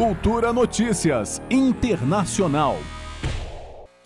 [0.00, 2.99] Cultura Notícias Internacional.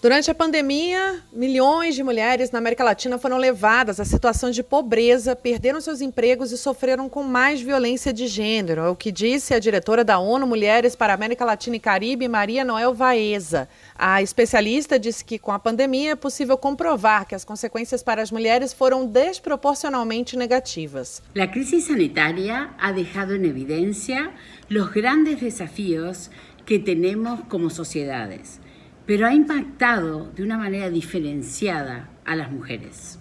[0.05, 5.35] Durante a pandemia, milhões de mulheres na América Latina foram levadas à situação de pobreza,
[5.35, 8.83] perderam seus empregos e sofreram com mais violência de gênero.
[8.83, 12.29] É o que disse a diretora da ONU Mulheres para a América Latina e Caribe,
[12.29, 13.67] Maria Noel Vaeza.
[13.95, 18.31] A especialista disse que com a pandemia é possível comprovar que as consequências para as
[18.31, 21.23] mulheres foram desproporcionalmente negativas.
[21.35, 24.31] A crise sanitária ha deixado em evidência
[24.71, 26.31] os grandes desafios
[26.67, 28.63] que temos como sociedades.
[29.07, 33.19] Pero ha impactado de una manera diferenciada a las mujeres.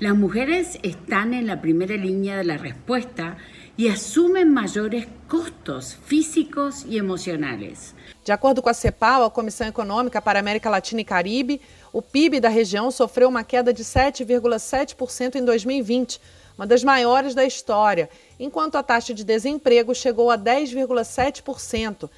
[0.00, 3.36] Las mujeres están en la primera línea de la respuesta
[3.76, 7.94] y asumen mayores custos físicos y emocionales.
[8.24, 11.60] De acordo com a CEPAL, a Comissão Econômica para a América Latina e Caribe,
[11.92, 16.20] o PIB da região sofreu uma queda de 7,7% em 2020,
[16.56, 22.10] uma das maiores da história, enquanto a taxa de desemprego chegou a 10,7%.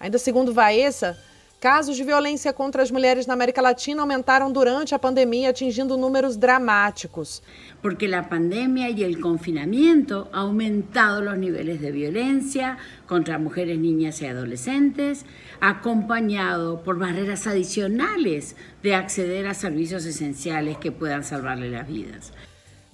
[0.00, 1.18] Ainda segundo Vaessa,
[1.62, 6.36] Casos de violência contra as mulheres na América Latina aumentaram durante a pandemia, atingindo números
[6.36, 7.40] dramáticos.
[7.80, 14.26] Porque a pandemia e o confinamento aumentado os níveis de violência contra mulheres, niñas e
[14.26, 15.24] adolescentes,
[15.60, 22.32] acompanhado por barreiras adicionais de acceder a serviços essenciais que puedan salvarle as vidas.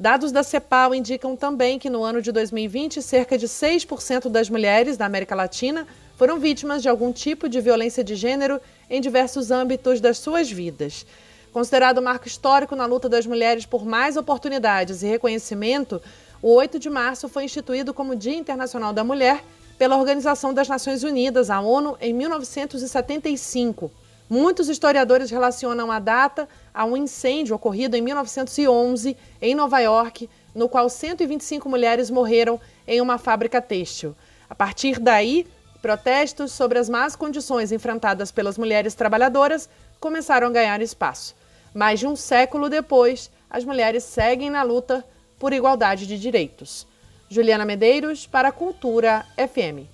[0.01, 4.97] Dados da CEPAL indicam também que no ano de 2020, cerca de 6% das mulheres
[4.97, 10.01] da América Latina foram vítimas de algum tipo de violência de gênero em diversos âmbitos
[10.01, 11.05] das suas vidas.
[11.53, 16.01] Considerado marco histórico na luta das mulheres por mais oportunidades e reconhecimento,
[16.41, 19.43] o 8 de março foi instituído como Dia Internacional da Mulher
[19.77, 23.91] pela Organização das Nações Unidas, a ONU, em 1975.
[24.31, 26.47] Muitos historiadores relacionam a data
[26.79, 33.01] a um incêndio ocorrido em 1911 em Nova York, no qual 125 mulheres morreram em
[33.01, 34.15] uma fábrica têxtil.
[34.49, 35.45] A partir daí,
[35.83, 39.69] Protestos sobre as más condições enfrentadas pelas mulheres trabalhadoras
[40.01, 41.35] começaram a ganhar espaço.
[41.75, 45.05] Mais de um século depois, as mulheres seguem na luta
[45.37, 46.87] por igualdade de direitos.
[47.29, 49.87] Juliana Medeiros, para a Cultura FM.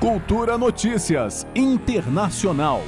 [0.00, 2.82] Cultura Notícias Internacional.